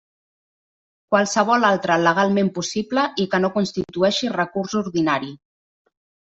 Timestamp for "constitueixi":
3.61-4.35